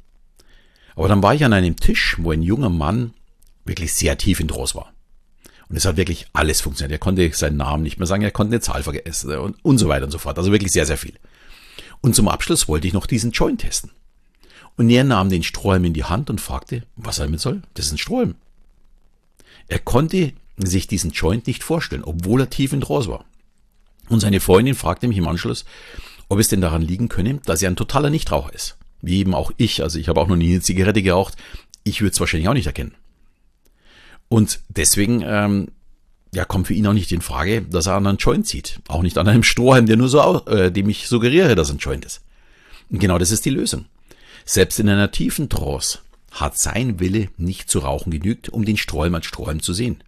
Aber 0.96 1.08
dann 1.08 1.22
war 1.22 1.34
ich 1.34 1.44
an 1.44 1.52
einem 1.52 1.76
Tisch, 1.76 2.16
wo 2.18 2.32
ein 2.32 2.42
junger 2.42 2.70
Mann 2.70 3.12
wirklich 3.64 3.94
sehr 3.94 4.18
tief 4.18 4.40
in 4.40 4.48
Dross 4.48 4.74
war. 4.74 4.92
Und 5.68 5.76
es 5.76 5.84
hat 5.84 5.96
wirklich 5.98 6.26
alles 6.32 6.60
funktioniert. 6.62 6.92
Er 6.92 6.98
konnte 6.98 7.30
seinen 7.34 7.58
Namen 7.58 7.82
nicht 7.82 7.98
mehr 7.98 8.06
sagen, 8.06 8.22
er 8.22 8.30
konnte 8.30 8.54
eine 8.54 8.60
Zahl 8.60 8.82
vergessen 8.82 9.54
und 9.62 9.78
so 9.78 9.88
weiter 9.88 10.06
und 10.06 10.10
so 10.10 10.18
fort. 10.18 10.38
Also 10.38 10.50
wirklich 10.50 10.72
sehr, 10.72 10.86
sehr 10.86 10.96
viel. 10.96 11.14
Und 12.00 12.14
zum 12.14 12.28
Abschluss 12.28 12.68
wollte 12.68 12.86
ich 12.86 12.92
noch 12.92 13.06
diesen 13.06 13.32
Joint 13.32 13.60
testen. 13.60 13.90
Und 14.76 14.90
er 14.90 15.04
nahm 15.04 15.28
den 15.28 15.42
Strohhalm 15.42 15.84
in 15.84 15.92
die 15.92 16.04
Hand 16.04 16.30
und 16.30 16.40
fragte, 16.40 16.84
was 16.96 17.18
er 17.18 17.24
damit 17.24 17.40
soll. 17.40 17.62
Das 17.74 17.86
ist 17.86 17.92
ein 17.92 17.98
Strohhalm. 17.98 18.36
Er 19.66 19.80
konnte 19.80 20.32
sich 20.56 20.86
diesen 20.86 21.10
Joint 21.10 21.46
nicht 21.46 21.62
vorstellen, 21.62 22.04
obwohl 22.04 22.42
er 22.42 22.50
tief 22.50 22.72
in 22.72 22.80
Trance 22.80 23.08
war. 23.08 23.24
Und 24.08 24.20
seine 24.20 24.40
Freundin 24.40 24.74
fragte 24.74 25.08
mich 25.08 25.18
im 25.18 25.28
Anschluss, 25.28 25.64
ob 26.28 26.38
es 26.38 26.48
denn 26.48 26.60
daran 26.60 26.82
liegen 26.82 27.08
könne, 27.08 27.40
dass 27.44 27.62
er 27.62 27.70
ein 27.70 27.76
totaler 27.76 28.10
Nichtraucher 28.10 28.54
ist. 28.54 28.76
Wie 29.02 29.18
eben 29.18 29.34
auch 29.34 29.52
ich, 29.56 29.82
also 29.82 29.98
ich 29.98 30.08
habe 30.08 30.20
auch 30.20 30.28
noch 30.28 30.36
nie 30.36 30.52
eine 30.52 30.60
Zigarette 30.60 31.02
geraucht, 31.02 31.36
ich 31.84 32.00
würde 32.00 32.12
es 32.12 32.20
wahrscheinlich 32.20 32.48
auch 32.48 32.54
nicht 32.54 32.66
erkennen. 32.66 32.94
Und 34.28 34.60
deswegen 34.68 35.22
ähm, 35.24 35.68
ja, 36.34 36.44
kommt 36.44 36.66
für 36.66 36.74
ihn 36.74 36.86
auch 36.86 36.92
nicht 36.92 37.12
in 37.12 37.22
Frage, 37.22 37.62
dass 37.62 37.86
er 37.86 37.94
an 37.94 38.06
einen 38.06 38.18
Joint 38.18 38.46
zieht. 38.46 38.80
Auch 38.88 39.02
nicht 39.02 39.18
an 39.18 39.28
einem 39.28 39.42
Strohhalm, 39.42 39.86
der 39.86 39.96
nur 39.96 40.08
so, 40.08 40.44
äh, 40.46 40.70
dem 40.70 40.88
ich 40.88 41.08
suggeriere, 41.08 41.54
dass 41.54 41.70
ein 41.70 41.78
Joint 41.78 42.04
ist. 42.04 42.22
Und 42.90 42.98
genau 42.98 43.18
das 43.18 43.30
ist 43.30 43.44
die 43.44 43.50
Lösung. 43.50 43.86
Selbst 44.44 44.78
in 44.78 44.88
einer 44.88 45.10
tiefen 45.10 45.48
Trance 45.48 46.00
hat 46.30 46.58
sein 46.58 47.00
Wille 47.00 47.28
nicht 47.36 47.70
zu 47.70 47.80
rauchen 47.80 48.10
genügt, 48.10 48.48
um 48.48 48.64
den 48.64 48.76
Strohhalm 48.76 49.14
als 49.14 49.26
Strohhalm 49.26 49.62
zu 49.62 49.72
sehen. 49.72 50.02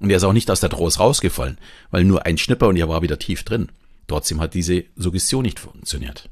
Und 0.00 0.10
er 0.10 0.18
ist 0.18 0.24
auch 0.24 0.32
nicht 0.32 0.50
aus 0.50 0.60
der 0.60 0.70
Trance 0.70 0.98
rausgefallen, 0.98 1.58
weil 1.90 2.04
nur 2.04 2.26
ein 2.26 2.38
Schnipper 2.38 2.68
und 2.68 2.76
er 2.76 2.88
war 2.88 3.02
wieder 3.02 3.18
tief 3.18 3.44
drin. 3.44 3.70
Trotzdem 4.08 4.40
hat 4.40 4.54
diese 4.54 4.84
Suggestion 4.96 5.42
nicht 5.42 5.58
funktioniert. 5.58 6.28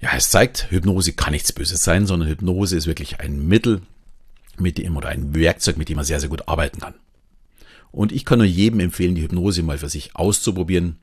Ja, 0.00 0.10
es 0.16 0.30
zeigt, 0.30 0.70
Hypnose 0.70 1.12
kann 1.12 1.32
nichts 1.32 1.52
Böses 1.52 1.82
sein, 1.82 2.06
sondern 2.06 2.28
Hypnose 2.28 2.76
ist 2.76 2.86
wirklich 2.86 3.20
ein 3.20 3.46
Mittel, 3.46 3.82
mit 4.58 4.78
dem 4.78 4.96
oder 4.96 5.08
ein 5.08 5.34
Werkzeug, 5.34 5.76
mit 5.76 5.88
dem 5.88 5.96
man 5.96 6.04
sehr, 6.04 6.20
sehr 6.20 6.28
gut 6.28 6.48
arbeiten 6.48 6.80
kann. 6.80 6.94
Und 7.94 8.10
ich 8.10 8.24
kann 8.24 8.38
nur 8.38 8.46
jedem 8.46 8.80
empfehlen, 8.80 9.14
die 9.14 9.22
Hypnose 9.22 9.62
mal 9.62 9.78
für 9.78 9.88
sich 9.88 10.16
auszuprobieren. 10.16 10.98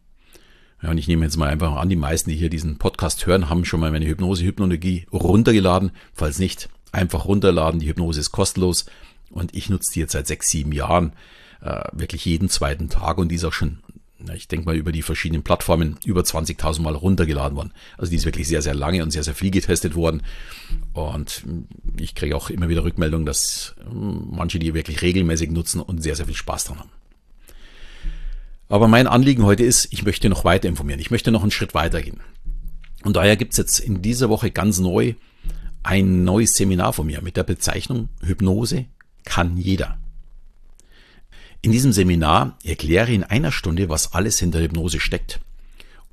Ja, 0.84 0.92
und 0.92 0.98
ich 0.98 1.08
nehme 1.08 1.24
jetzt 1.24 1.38
mal 1.38 1.48
einfach 1.48 1.78
an, 1.78 1.88
die 1.88 1.96
meisten, 1.96 2.30
die 2.30 2.36
hier 2.36 2.50
diesen 2.50 2.80
Podcast 2.80 3.26
hören, 3.26 3.50
haben 3.50 3.64
schon 3.64 3.80
mal 3.80 3.92
meine 3.92 4.06
Hypnose, 4.06 4.44
Hypnologie 4.44 5.06
runtergeladen. 5.14 5.92
Falls 6.14 6.38
nicht, 6.38 6.68
einfach 6.92 7.26
runterladen. 7.26 7.80
Die 7.80 7.88
Hypnose 7.88 8.20
ist 8.20 8.32
kostenlos. 8.32 8.88
Und 9.30 9.56
ich 9.56 9.70
nutze 9.70 9.94
die 9.94 10.02
jetzt 10.02 10.12
seit 10.12 10.28
sechs, 10.28 10.50
sieben 10.50 10.74
Jahren 10.74 11.14
äh, 11.62 11.82
wirklich 11.94 12.26
jeden 12.26 12.50
zweiten 12.50 12.90
Tag 12.90 13.20
und 13.20 13.30
die 13.30 13.36
ist 13.36 13.46
auch 13.46 13.54
schon, 13.54 13.80
ich 14.36 14.48
denke 14.48 14.66
mal, 14.66 14.76
über 14.76 14.92
die 14.92 15.02
verschiedenen 15.02 15.44
Plattformen 15.44 15.98
über 16.06 16.22
20.000 16.22 16.82
Mal 16.82 16.96
runtergeladen 16.96 17.56
worden. 17.56 17.74
Also 17.98 18.10
die 18.10 18.18
ist 18.18 18.26
wirklich 18.26 18.48
sehr, 18.48 18.62
sehr 18.62 18.74
lange 18.74 19.04
und 19.04 19.12
sehr, 19.12 19.24
sehr 19.24 19.36
viel 19.36 19.52
getestet 19.52 19.96
worden. 19.96 20.22
Und 20.94 21.44
ich 21.98 22.16
kriege 22.16 22.36
auch 22.36 22.50
immer 22.50 22.70
wieder 22.70 22.84
Rückmeldungen, 22.84 23.26
dass 23.26 23.76
hm, 23.90 24.30
manche 24.32 24.60
die 24.60 24.74
wirklich 24.74 25.02
regelmäßig 25.02 25.52
nutzen 25.52 25.82
und 25.82 26.02
sehr, 26.02 26.16
sehr 26.16 26.26
viel 26.26 26.36
Spaß 26.36 26.66
dran 26.66 26.80
haben. 26.80 26.90
Aber 28.70 28.88
mein 28.88 29.08
Anliegen 29.08 29.44
heute 29.44 29.64
ist, 29.64 29.88
ich 29.92 30.04
möchte 30.04 30.30
noch 30.30 30.46
weiter 30.46 30.70
informieren. 30.70 31.00
Ich 31.00 31.12
möchte 31.12 31.32
noch 31.32 31.42
einen 31.42 31.52
Schritt 31.52 31.74
weiter 31.74 32.02
gehen. 32.02 32.22
Und 33.04 33.16
daher 33.16 33.36
gibt's 33.36 33.58
jetzt 33.58 33.80
in 33.80 34.02
dieser 34.02 34.30
Woche 34.30 34.52
ganz 34.52 34.80
neu 34.80 35.16
ein 35.84 36.24
neues 36.24 36.54
Seminar 36.54 36.94
von 36.94 37.08
mir 37.08 37.22
mit 37.22 37.38
der 37.38 37.44
Bezeichnung 37.44 38.10
Hypnose 38.22 38.86
kann 39.24 39.58
jeder. 39.58 39.98
In 41.62 41.72
diesem 41.72 41.92
Seminar 41.92 42.58
erkläre 42.64 43.14
in 43.14 43.24
einer 43.24 43.52
Stunde, 43.52 43.88
was 43.88 44.14
alles 44.14 44.40
hinter 44.40 44.60
Hypnose 44.60 45.00
steckt 45.00 45.40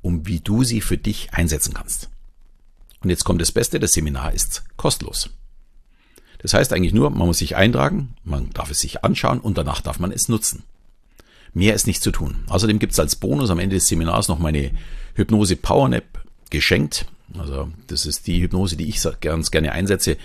und 0.01 0.27
wie 0.27 0.39
du 0.39 0.63
sie 0.63 0.81
für 0.81 0.97
dich 0.97 1.33
einsetzen 1.33 1.73
kannst. 1.73 2.09
Und 3.01 3.09
jetzt 3.09 3.23
kommt 3.23 3.41
das 3.41 3.51
Beste, 3.51 3.79
das 3.79 3.93
Seminar 3.93 4.33
ist 4.33 4.63
kostenlos. 4.77 5.29
Das 6.39 6.53
heißt 6.53 6.71
eigentlich 6.71 6.93
nur, 6.93 7.09
man 7.09 7.27
muss 7.27 7.39
sich 7.39 7.55
eintragen, 7.55 8.15
man 8.23 8.51
darf 8.51 8.69
es 8.69 8.79
sich 8.79 9.03
anschauen 9.03 9.39
und 9.39 9.57
danach 9.57 9.81
darf 9.81 9.99
man 9.99 10.11
es 10.11 10.29
nutzen. 10.29 10.63
Mehr 11.53 11.73
ist 11.73 11.87
nicht 11.87 12.03
zu 12.03 12.11
tun. 12.11 12.43
Außerdem 12.47 12.77
gibt 12.77 12.93
es 12.93 12.99
als 12.99 13.15
Bonus 13.15 13.49
am 13.49 13.59
Ende 13.59 13.75
des 13.75 13.87
Seminars 13.87 14.27
noch 14.27 14.39
meine 14.39 14.71
Hypnose 15.15 15.55
Powernap 15.55 16.05
geschenkt. 16.51 17.07
Also 17.37 17.71
das 17.87 18.05
ist 18.05 18.27
die 18.27 18.41
Hypnose, 18.41 18.77
die 18.77 18.87
ich 18.87 19.01
ganz 19.19 19.49
gerne 19.49 19.71
einsetze, 19.71 20.17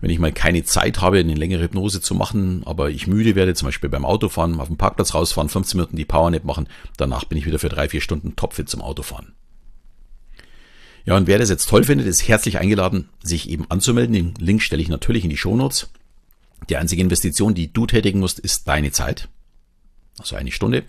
wenn 0.00 0.10
ich 0.10 0.18
mal 0.18 0.32
keine 0.32 0.64
Zeit 0.64 1.00
habe, 1.00 1.18
eine 1.18 1.34
längere 1.34 1.62
Hypnose 1.62 2.00
zu 2.00 2.14
machen, 2.14 2.62
aber 2.64 2.90
ich 2.90 3.06
müde 3.06 3.34
werde, 3.34 3.54
zum 3.54 3.66
Beispiel 3.66 3.90
beim 3.90 4.04
Autofahren, 4.04 4.58
auf 4.60 4.68
dem 4.68 4.76
Parkplatz 4.76 5.14
rausfahren, 5.14 5.48
15 5.48 5.78
Minuten 5.78 5.96
die 5.96 6.04
Powernap 6.04 6.44
machen, 6.44 6.68
danach 6.96 7.24
bin 7.24 7.38
ich 7.38 7.46
wieder 7.46 7.58
für 7.58 7.68
drei, 7.68 7.88
vier 7.88 8.00
Stunden 8.00 8.36
topfit 8.36 8.68
zum 8.68 8.80
Autofahren. 8.80 9.34
Ja, 11.04 11.16
und 11.16 11.26
wer 11.26 11.38
das 11.38 11.48
jetzt 11.48 11.68
toll 11.68 11.84
findet, 11.84 12.06
ist 12.06 12.28
herzlich 12.28 12.58
eingeladen, 12.58 13.08
sich 13.22 13.48
eben 13.48 13.66
anzumelden. 13.70 14.14
Den 14.14 14.34
Link 14.38 14.62
stelle 14.62 14.82
ich 14.82 14.88
natürlich 14.88 15.24
in 15.24 15.30
die 15.30 15.36
Shownotes. 15.36 15.90
Die 16.68 16.76
einzige 16.76 17.02
Investition, 17.02 17.54
die 17.54 17.72
du 17.72 17.86
tätigen 17.86 18.20
musst, 18.20 18.38
ist 18.38 18.68
deine 18.68 18.92
Zeit. 18.92 19.28
Also 20.18 20.36
eine 20.36 20.52
Stunde. 20.52 20.84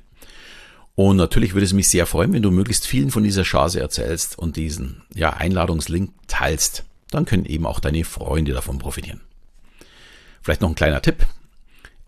Und 0.96 1.16
natürlich 1.16 1.54
würde 1.54 1.66
es 1.66 1.74
mich 1.74 1.88
sehr 1.88 2.06
freuen, 2.06 2.34
wenn 2.34 2.42
du 2.42 2.52
möglichst 2.52 2.86
vielen 2.86 3.10
von 3.10 3.24
dieser 3.24 3.44
Chance 3.44 3.80
erzählst 3.80 4.38
und 4.38 4.58
diesen 4.58 5.02
ja, 5.16 5.32
Einladungslink 5.32 6.12
teilst 6.28 6.84
dann 7.12 7.26
können 7.26 7.46
eben 7.46 7.68
auch 7.68 7.80
deine 7.80 8.04
Freunde 8.04 8.54
davon 8.54 8.80
profitieren. 8.80 9.22
Vielleicht 10.42 10.62
noch 10.62 10.70
ein 10.70 10.76
kleiner 10.76 11.02
Tipp. 11.02 11.28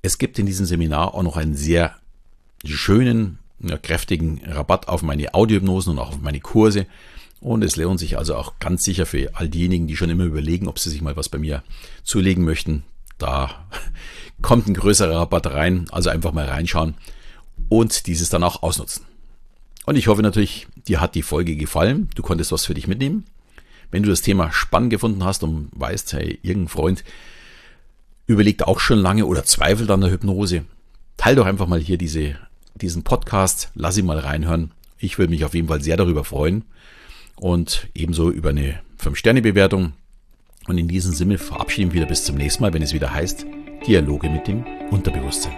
Es 0.01 0.17
gibt 0.17 0.39
in 0.39 0.47
diesem 0.47 0.65
Seminar 0.65 1.13
auch 1.13 1.23
noch 1.23 1.37
einen 1.37 1.55
sehr 1.55 1.95
schönen, 2.65 3.37
kräftigen 3.83 4.41
Rabatt 4.45 4.87
auf 4.87 5.03
meine 5.03 5.33
Audiohypnosen 5.33 5.93
und 5.93 5.99
auch 5.99 6.09
auf 6.09 6.21
meine 6.21 6.39
Kurse. 6.39 6.87
Und 7.39 7.63
es 7.63 7.75
lohnt 7.75 7.99
sich 7.99 8.17
also 8.17 8.35
auch 8.35 8.59
ganz 8.59 8.83
sicher 8.83 9.05
für 9.05 9.29
all 9.35 9.49
diejenigen, 9.49 9.87
die 9.87 9.97
schon 9.97 10.09
immer 10.09 10.23
überlegen, 10.23 10.67
ob 10.67 10.79
sie 10.79 10.89
sich 10.89 11.01
mal 11.01 11.15
was 11.15 11.29
bei 11.29 11.37
mir 11.37 11.63
zulegen 12.03 12.45
möchten. 12.45 12.83
Da 13.17 13.67
kommt 14.41 14.67
ein 14.67 14.73
größerer 14.73 15.15
Rabatt 15.15 15.47
rein. 15.47 15.85
Also 15.91 16.09
einfach 16.09 16.31
mal 16.31 16.45
reinschauen 16.45 16.95
und 17.69 18.07
dieses 18.07 18.29
dann 18.29 18.43
auch 18.43 18.63
ausnutzen. 18.63 19.05
Und 19.85 19.97
ich 19.97 20.07
hoffe 20.07 20.21
natürlich, 20.21 20.67
dir 20.87 21.01
hat 21.01 21.15
die 21.15 21.21
Folge 21.21 21.55
gefallen. 21.55 22.09
Du 22.15 22.23
konntest 22.23 22.51
was 22.51 22.65
für 22.65 22.73
dich 22.73 22.87
mitnehmen. 22.87 23.25
Wenn 23.93 24.01
du 24.01 24.09
das 24.09 24.23
Thema 24.23 24.51
spannend 24.51 24.89
gefunden 24.89 25.23
hast 25.23 25.43
und 25.43 25.69
weißt, 25.75 26.13
hey, 26.13 26.39
irgendein 26.41 26.67
Freund 26.67 27.03
überlegt 28.25 28.65
auch 28.65 28.79
schon 28.79 28.97
lange 28.97 29.27
oder 29.27 29.43
zweifelt 29.43 29.91
an 29.91 30.01
der 30.01 30.09
Hypnose, 30.09 30.65
teil 31.15 31.35
doch 31.35 31.45
einfach 31.45 31.67
mal 31.67 31.79
hier 31.79 31.99
diese, 31.99 32.35
diesen 32.73 33.03
Podcast, 33.03 33.69
lass 33.75 33.95
ihn 33.99 34.07
mal 34.07 34.17
reinhören. 34.17 34.71
Ich 34.97 35.19
würde 35.19 35.29
mich 35.29 35.45
auf 35.45 35.53
jeden 35.53 35.67
Fall 35.67 35.83
sehr 35.83 35.95
darüber 35.95 36.23
freuen 36.23 36.65
und 37.35 37.87
ebenso 37.93 38.31
über 38.31 38.49
eine 38.49 38.79
5-Sterne-Bewertung. 38.99 39.93
Und 40.67 40.77
in 40.79 40.87
diesem 40.87 41.13
Sinne 41.13 41.37
verabschieden 41.37 41.91
wir 41.91 41.97
wieder 41.97 42.09
bis 42.09 42.23
zum 42.23 42.35
nächsten 42.35 42.63
Mal, 42.63 42.73
wenn 42.73 42.81
es 42.81 42.93
wieder 42.93 43.13
heißt 43.13 43.45
Dialoge 43.85 44.27
mit 44.27 44.47
dem 44.47 44.65
Unterbewusstsein. 44.89 45.53